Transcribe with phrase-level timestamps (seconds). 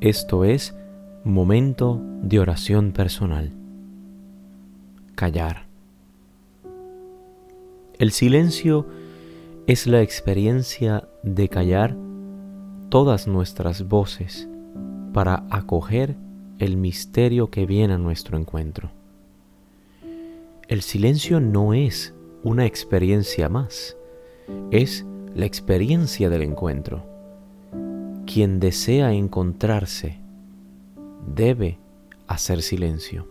[0.00, 0.76] Esto es
[1.24, 3.50] momento de oración personal.
[5.16, 5.66] Callar.
[7.98, 8.86] El silencio
[9.66, 11.96] es la experiencia de callar
[12.90, 14.48] todas nuestras voces
[15.12, 16.14] para acoger
[16.60, 18.92] el misterio que viene a nuestro encuentro.
[20.68, 23.96] El silencio no es una experiencia más,
[24.70, 25.04] es
[25.34, 27.17] la experiencia del encuentro.
[28.30, 30.20] Quien desea encontrarse
[31.34, 31.78] debe
[32.26, 33.26] hacer silencio.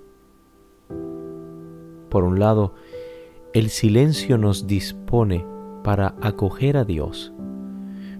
[2.09, 2.73] Por un lado,
[3.53, 5.45] el silencio nos dispone
[5.83, 7.31] para acoger a Dios,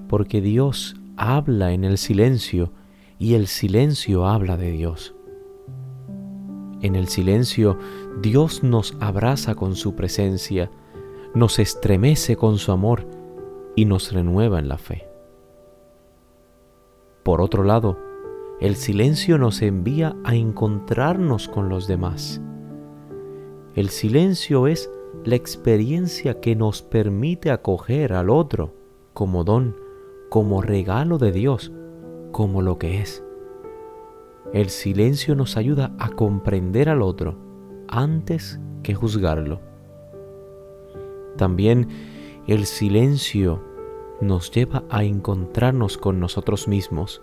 [0.07, 2.71] porque Dios habla en el silencio
[3.17, 5.15] y el silencio habla de Dios.
[6.83, 7.79] En el silencio
[8.21, 10.69] Dios nos abraza con su presencia,
[11.33, 13.07] nos estremece con su amor
[13.75, 15.06] y nos renueva en la fe.
[17.27, 17.97] Por otro lado,
[18.61, 22.41] el silencio nos envía a encontrarnos con los demás.
[23.75, 24.89] El silencio es
[25.25, 28.75] la experiencia que nos permite acoger al otro
[29.13, 29.75] como don,
[30.29, 31.73] como regalo de Dios,
[32.31, 33.25] como lo que es.
[34.53, 37.35] El silencio nos ayuda a comprender al otro
[37.89, 39.59] antes que juzgarlo.
[41.35, 41.89] También
[42.47, 43.66] el silencio
[44.21, 47.21] nos lleva a encontrarnos con nosotros mismos,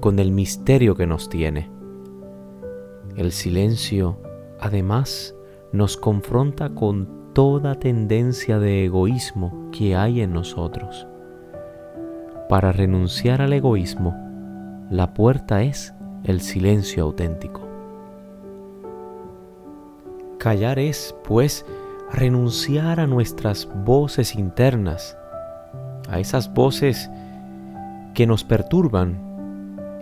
[0.00, 1.70] con el misterio que nos tiene.
[3.16, 4.18] El silencio,
[4.60, 5.34] además,
[5.72, 11.06] nos confronta con toda tendencia de egoísmo que hay en nosotros.
[12.48, 14.14] Para renunciar al egoísmo,
[14.90, 17.62] la puerta es el silencio auténtico.
[20.38, 21.64] Callar es, pues,
[22.12, 25.16] renunciar a nuestras voces internas,
[26.08, 27.10] a esas voces
[28.14, 29.18] que nos perturban,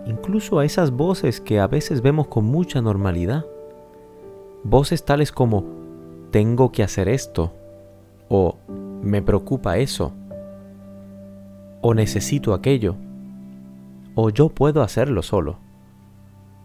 [0.07, 3.45] incluso a esas voces que a veces vemos con mucha normalidad.
[4.65, 5.65] Voces tales como
[6.31, 7.53] tengo que hacer esto,
[8.29, 8.57] o
[9.03, 10.13] me preocupa eso,
[11.81, 12.97] o necesito aquello,
[14.15, 15.59] o yo puedo hacerlo solo,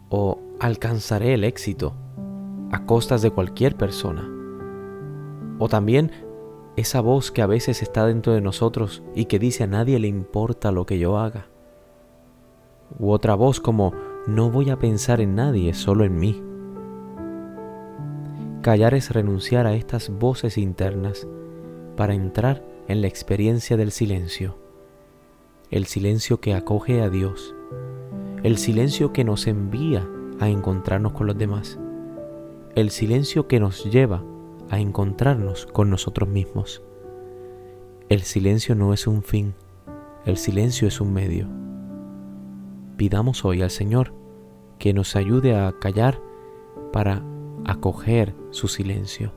[0.10, 1.94] o alcanzaré el éxito
[2.72, 4.30] a costas de cualquier persona.
[5.58, 6.12] O también
[6.76, 10.08] esa voz que a veces está dentro de nosotros y que dice a nadie le
[10.08, 11.48] importa lo que yo haga.
[13.00, 13.94] U otra voz como
[14.28, 16.44] no voy a pensar en nadie, solo en mí.
[18.62, 21.28] Callar es renunciar a estas voces internas
[21.96, 24.58] para entrar en la experiencia del silencio,
[25.70, 27.56] el silencio que acoge a Dios,
[28.44, 30.08] el silencio que nos envía
[30.40, 31.80] a encontrarnos con los demás,
[32.76, 34.35] el silencio que nos lleva a
[34.72, 36.82] encontrarnos con nosotros mismos.
[38.10, 39.56] El silencio no es un fin,
[40.26, 41.48] el silencio es un medio.
[42.98, 44.14] Pidamos hoy al Señor
[44.80, 46.20] que nos ayude a callar
[46.92, 47.24] para
[47.66, 49.32] acoger su silencio.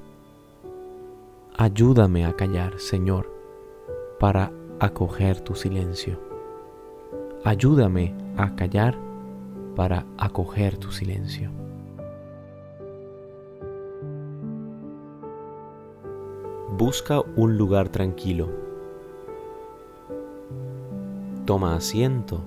[1.57, 3.33] Ayúdame a callar, Señor,
[4.21, 6.21] para acoger tu silencio.
[7.45, 8.99] Ayúdame a callar
[9.75, 11.68] para acoger tu silencio.
[16.79, 18.49] Busca un lugar tranquilo.
[21.45, 22.41] Toma asiento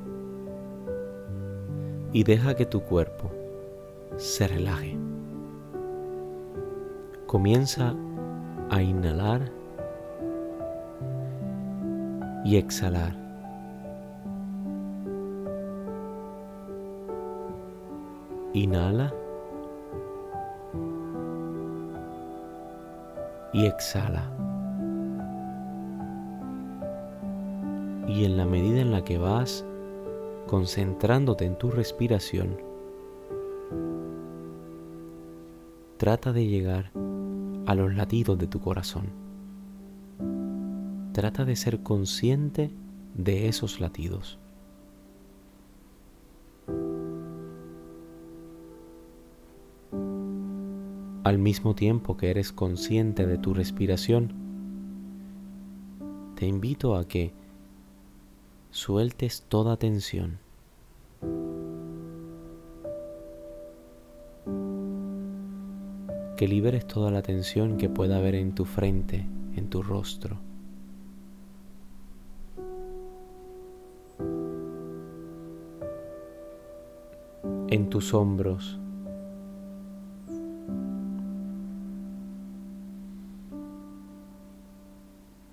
[2.13, 3.29] y deja que tu cuerpo
[4.15, 4.97] se relaje.
[7.25, 7.93] Comienza
[8.69, 9.51] a inhalar
[12.45, 13.13] y exhalar.
[18.53, 19.13] Inhala
[23.53, 24.29] y exhala.
[28.07, 29.65] Y en la medida en la que vas
[30.47, 32.57] concentrándote en tu respiración,
[35.97, 36.91] trata de llegar
[37.65, 39.05] a los latidos de tu corazón.
[41.13, 42.71] Trata de ser consciente
[43.13, 44.39] de esos latidos.
[51.31, 54.33] Al mismo tiempo que eres consciente de tu respiración,
[56.35, 57.31] te invito a que
[58.69, 60.39] sueltes toda tensión.
[66.35, 69.25] Que liberes toda la tensión que pueda haber en tu frente,
[69.55, 70.37] en tu rostro.
[77.69, 78.80] en tus hombros,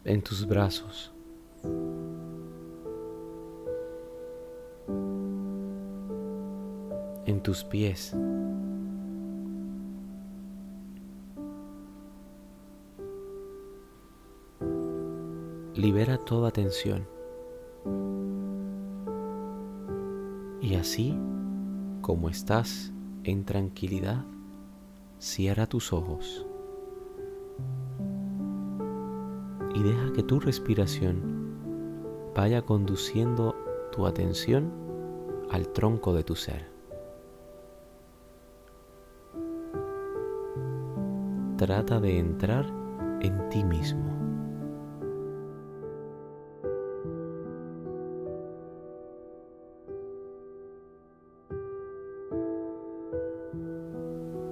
[0.08, 1.12] en tus brazos.
[7.26, 8.16] en tus pies.
[15.74, 17.06] Libera toda tensión.
[20.62, 21.14] Y así,
[22.00, 22.94] como estás
[23.24, 24.24] en tranquilidad,
[25.18, 26.47] cierra tus ojos
[29.78, 31.20] y deja que tu respiración
[32.34, 33.54] vaya conduciendo
[33.92, 34.72] tu atención
[35.52, 36.68] al tronco de tu ser.
[41.56, 42.66] Trata de entrar
[43.20, 44.16] en ti mismo.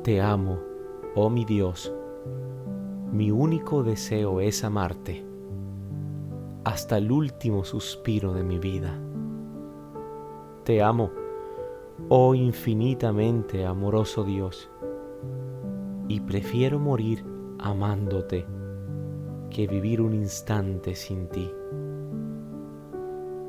[0.05, 0.61] Te amo,
[1.17, 1.93] oh mi Dios.
[3.17, 5.25] Mi único deseo es amarte
[6.65, 8.93] hasta el último suspiro de mi vida.
[10.65, 11.11] Te amo,
[12.11, 14.69] oh infinitamente amoroso Dios,
[16.09, 17.25] y prefiero morir
[17.59, 18.45] amándote
[19.49, 21.51] que vivir un instante sin ti.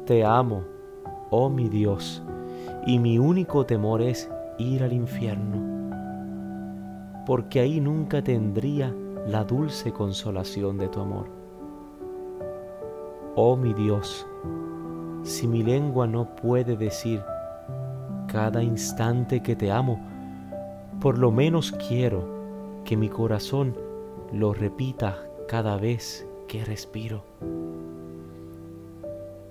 [0.06, 0.64] Te amo,
[1.30, 2.24] oh mi Dios,
[2.86, 5.68] y mi único temor es ir al infierno
[7.26, 8.96] porque ahí nunca tendría
[9.28, 11.28] la dulce consolación de tu amor.
[13.36, 14.26] Oh mi Dios,
[15.24, 17.22] si mi lengua no puede decir
[18.28, 20.00] cada instante que te amo,
[21.02, 22.24] por lo menos quiero
[22.84, 23.76] que mi corazón
[24.32, 27.24] lo repita cada vez que respiro.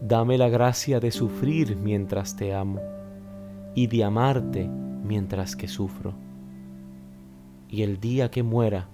[0.01, 2.81] Dame la gracia de sufrir mientras te amo
[3.75, 6.15] y de amarte mientras que sufro
[7.69, 8.89] y el día que muera,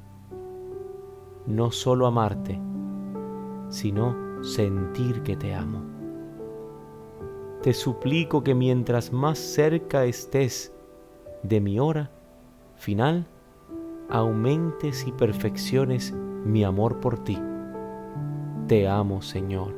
[1.47, 2.61] no solo amarte,
[3.69, 5.83] sino sentir que te amo.
[7.63, 10.73] Te suplico que mientras más cerca estés
[11.43, 12.11] de mi hora
[12.77, 13.27] final,
[14.11, 17.39] aumentes y perfecciones mi amor por ti.
[18.67, 19.75] Te amo, Señor,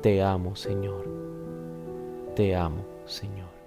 [0.00, 1.04] te amo, Señor,
[2.34, 3.57] te amo, Señor.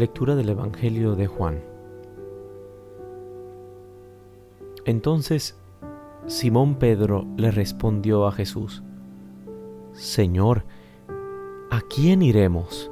[0.00, 1.62] Lectura del Evangelio de Juan.
[4.86, 5.58] Entonces
[6.26, 8.82] Simón Pedro le respondió a Jesús,
[9.92, 10.64] Señor,
[11.70, 12.90] ¿a quién iremos?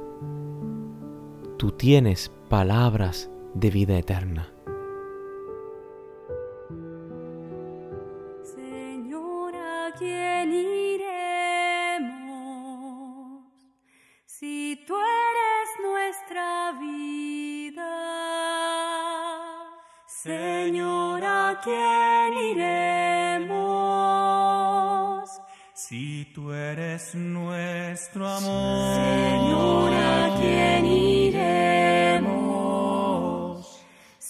[1.57, 4.53] Tú tienes palabras de vida eterna.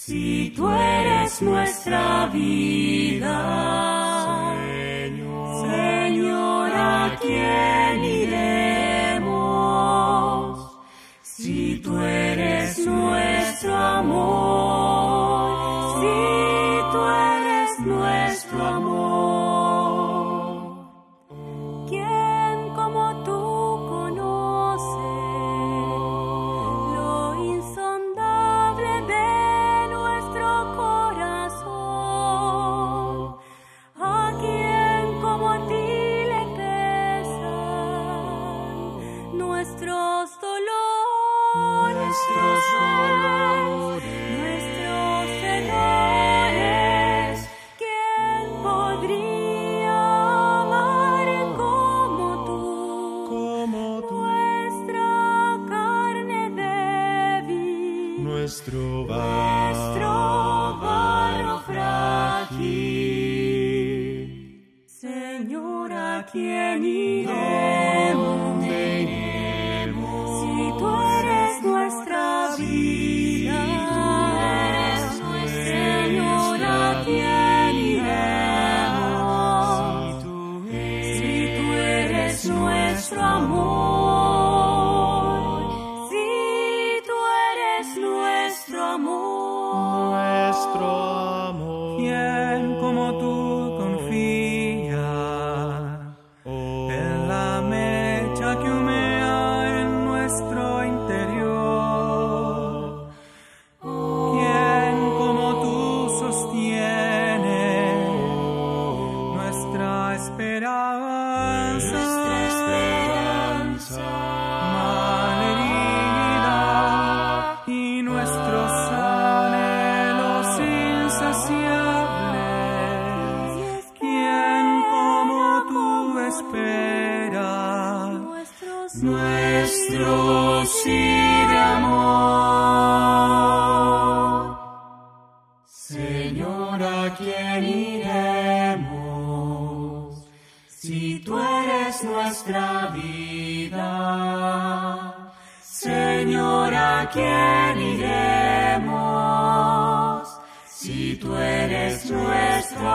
[0.10, 3.36] Si tú eres nuestra vida.
[4.66, 7.79] Señor, Señor, ¿a quién
[39.70, 40.10] nuestro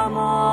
[0.05, 0.44] amor,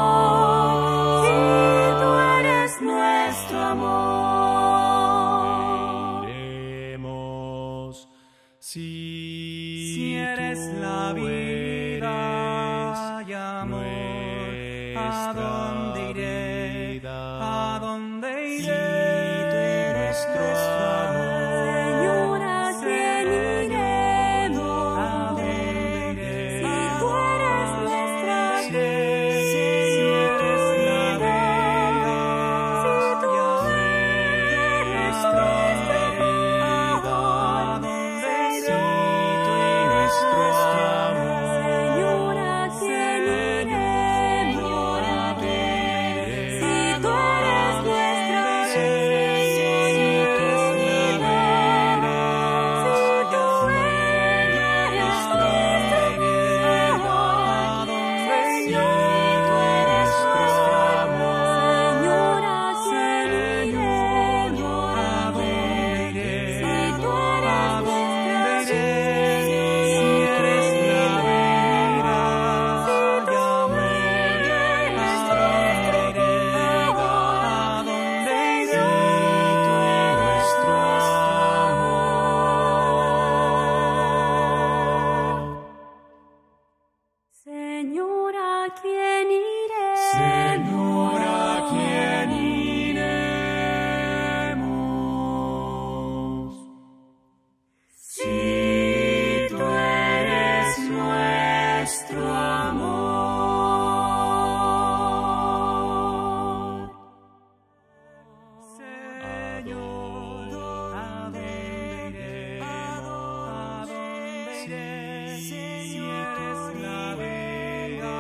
[114.65, 115.37] iré?
[115.39, 118.17] Si tú eres la vida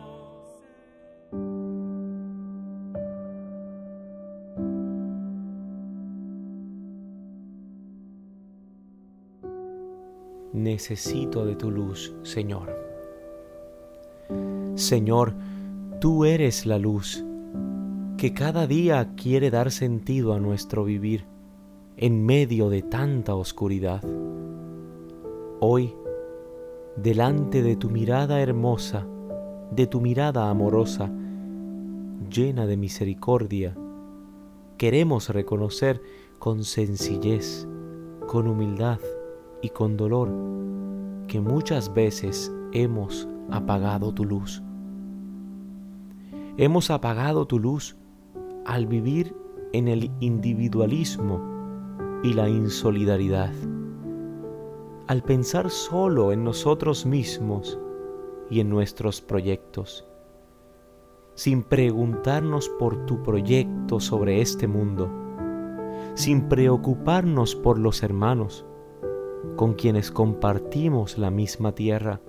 [10.54, 12.76] Necesito de tu luz, Señor.
[14.76, 15.34] Señor,
[16.00, 17.26] tú eres la luz
[18.18, 21.26] que cada día quiere dar sentido a nuestro vivir
[21.98, 24.04] en medio de tanta oscuridad.
[25.60, 25.94] Hoy,
[26.96, 29.08] delante de tu mirada hermosa,
[29.72, 31.12] de tu mirada amorosa,
[32.30, 33.76] llena de misericordia,
[34.78, 36.02] queremos reconocer
[36.38, 37.68] con sencillez,
[38.28, 39.00] con humildad
[39.64, 40.30] y con dolor
[41.28, 44.62] que muchas veces hemos apagado tu luz.
[46.60, 47.96] Hemos apagado tu luz
[48.66, 49.36] al vivir
[49.74, 51.40] en el individualismo
[52.24, 53.54] y la insolidaridad,
[55.06, 57.80] al pensar solo en nosotros mismos
[58.50, 60.08] y en nuestros proyectos,
[61.36, 65.12] sin preguntarnos por tu proyecto sobre este mundo,
[66.16, 68.66] sin preocuparnos por los hermanos
[69.58, 72.20] con quienes compartimos la misma tierra.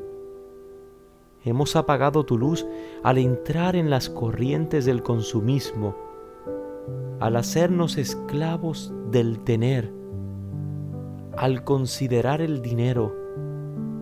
[1.44, 2.66] Hemos apagado tu luz
[3.02, 5.96] al entrar en las corrientes del consumismo,
[7.20, 9.92] al hacernos esclavos del tener,
[11.36, 13.14] al considerar el dinero,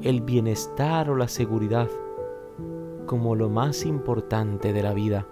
[0.02, 1.88] el bienestar o la seguridad
[3.06, 5.26] como lo más importante de la vida.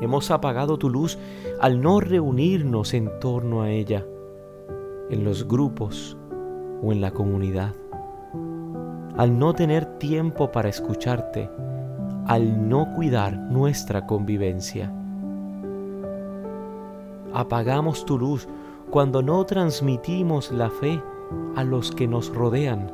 [0.00, 1.18] Hemos apagado tu luz
[1.60, 4.06] al no reunirnos en torno a ella,
[5.10, 6.16] en los grupos
[6.82, 7.74] o en la comunidad,
[9.16, 11.48] al no tener tiempo para escucharte,
[12.26, 14.92] al no cuidar nuestra convivencia.
[17.32, 18.48] Apagamos tu luz
[18.90, 21.02] cuando no transmitimos la fe
[21.56, 22.90] a los que nos rodean,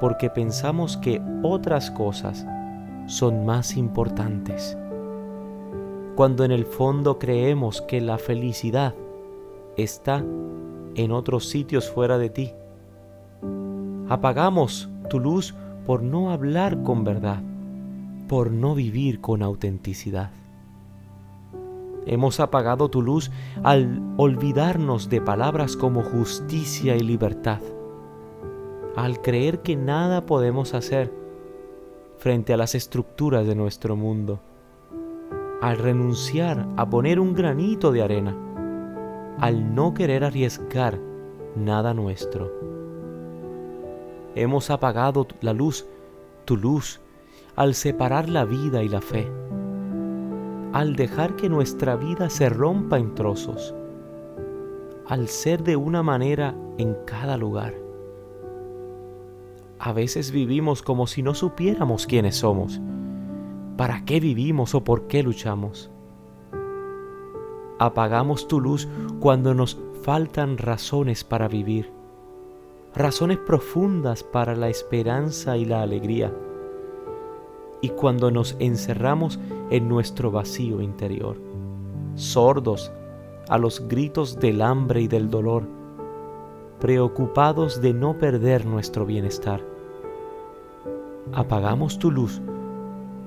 [0.00, 2.46] porque pensamos que otras cosas
[3.06, 4.76] son más importantes.
[6.16, 8.94] Cuando en el fondo creemos que la felicidad
[9.76, 10.24] está
[10.94, 12.52] en otros sitios fuera de ti.
[14.08, 15.54] Apagamos tu luz
[15.86, 17.42] por no hablar con verdad,
[18.28, 20.30] por no vivir con autenticidad.
[22.06, 23.30] Hemos apagado tu luz
[23.62, 27.60] al olvidarnos de palabras como justicia y libertad,
[28.96, 31.12] al creer que nada podemos hacer
[32.18, 34.40] frente a las estructuras de nuestro mundo,
[35.62, 38.36] al renunciar a poner un granito de arena,
[39.38, 40.98] al no querer arriesgar
[41.56, 42.83] nada nuestro.
[44.34, 45.86] Hemos apagado la luz,
[46.44, 47.00] tu luz,
[47.56, 49.30] al separar la vida y la fe,
[50.72, 53.74] al dejar que nuestra vida se rompa en trozos,
[55.06, 57.74] al ser de una manera en cada lugar.
[59.78, 62.80] A veces vivimos como si no supiéramos quiénes somos,
[63.76, 65.90] para qué vivimos o por qué luchamos.
[67.78, 68.88] Apagamos tu luz
[69.20, 71.93] cuando nos faltan razones para vivir,
[72.94, 76.32] razones profundas para la esperanza y la alegría,
[77.80, 81.36] y cuando nos encerramos en nuestro vacío interior,
[82.14, 82.92] sordos
[83.48, 85.64] a los gritos del hambre y del dolor,
[86.80, 89.60] preocupados de no perder nuestro bienestar.
[91.32, 92.40] Apagamos tu luz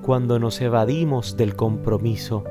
[0.02, 2.42] cuando nos evadimos del compromiso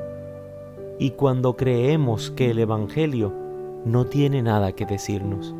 [0.98, 3.32] y cuando creemos que el Evangelio
[3.84, 5.54] no tiene nada que decirnos.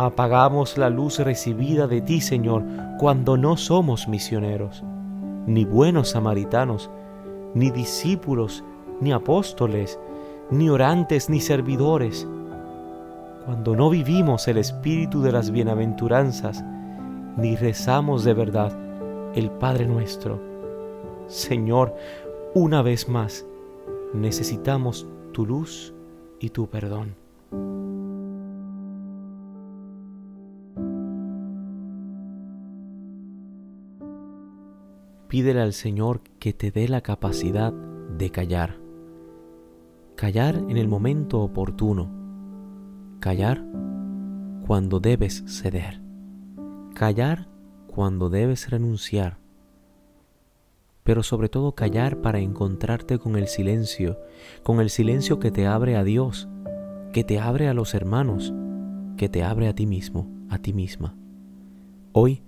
[0.00, 2.62] Apagamos la luz recibida de ti, Señor,
[3.00, 4.84] cuando no somos misioneros,
[5.44, 6.88] ni buenos samaritanos,
[7.52, 8.62] ni discípulos,
[9.00, 9.98] ni apóstoles,
[10.52, 12.28] ni orantes, ni servidores.
[13.44, 16.64] Cuando no vivimos el espíritu de las bienaventuranzas,
[17.36, 18.72] ni rezamos de verdad
[19.34, 20.40] el Padre nuestro.
[21.26, 21.92] Señor,
[22.54, 23.44] una vez más,
[24.14, 25.92] necesitamos tu luz
[26.38, 27.16] y tu perdón.
[35.28, 38.78] Pídele al Señor que te dé la capacidad de callar.
[40.16, 42.10] Callar en el momento oportuno.
[43.20, 43.64] Callar
[44.66, 46.00] cuando debes ceder.
[46.94, 47.48] Callar
[47.86, 49.38] cuando debes renunciar
[51.08, 54.18] pero sobre todo callar para encontrarte con el silencio,
[54.62, 56.50] con el silencio que te abre a Dios,
[57.14, 58.52] que te abre a los hermanos,
[59.16, 61.16] que te abre a ti mismo, a ti misma.
[62.12, 62.42] Hoy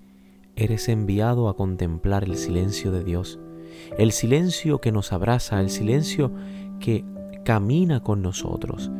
[0.55, 3.39] eres enviado a contemplar el silencio de Dios,
[3.97, 6.31] el silencio que nos abraza, el silencio
[6.79, 7.05] que
[7.43, 8.91] camina con nosotros,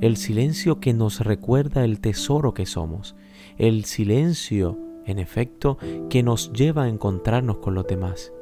[0.00, 3.16] el silencio que nos recuerda el tesoro que somos,
[3.56, 5.78] el silencio, en efecto,
[6.10, 8.32] que nos lleva a encontrarnos con los demás.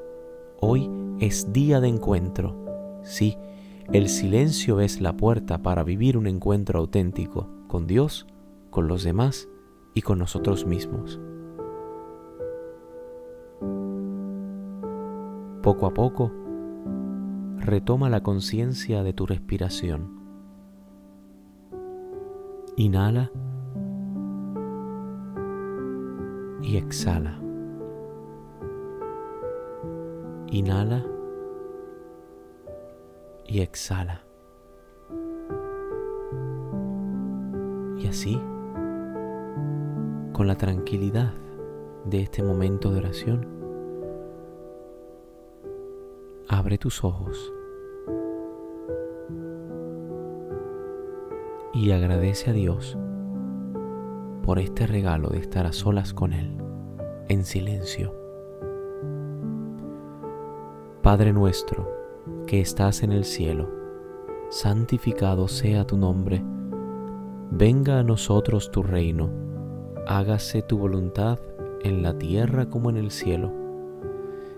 [0.60, 3.00] Hoy es día de encuentro.
[3.02, 3.36] Sí,
[3.92, 8.26] el silencio es la puerta para vivir un encuentro auténtico con Dios,
[8.70, 9.48] con los demás
[9.94, 11.20] y con nosotros mismos.
[15.64, 16.30] Poco a poco,
[17.56, 20.10] retoma la conciencia de tu respiración.
[22.76, 23.30] Inhala
[26.60, 27.40] y exhala.
[30.50, 31.02] Inhala
[33.46, 34.20] y exhala.
[37.96, 38.38] Y así,
[40.34, 41.32] con la tranquilidad
[42.04, 43.53] de este momento de oración,
[46.64, 47.52] abre tus ojos
[51.74, 52.96] y agradece a Dios
[54.42, 56.56] por este regalo de estar a solas con Él,
[57.28, 58.14] en silencio
[61.02, 61.86] Padre nuestro,
[62.46, 63.68] que estás en el cielo,
[64.48, 66.42] santificado sea tu nombre,
[67.50, 69.28] venga a nosotros tu reino,
[70.06, 71.38] hágase tu voluntad
[71.82, 73.63] en la tierra como en el cielo.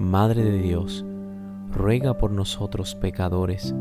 [0.00, 1.04] Madre de Dios,
[1.70, 3.74] ruega por nosotros pecadores,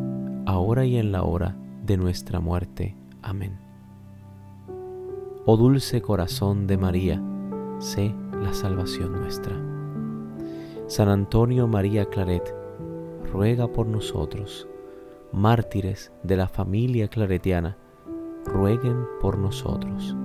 [0.45, 1.55] ahora y en la hora
[1.86, 2.97] de nuestra muerte.
[3.21, 3.58] Amén.
[5.45, 7.23] Oh dulce corazón de María,
[7.77, 9.55] sé la salvación nuestra.
[10.88, 12.53] San Antonio María Claret,
[13.32, 14.67] ruega por nosotros.
[15.32, 17.77] Mártires de la familia claretiana,
[18.43, 20.17] rueguen por nosotros.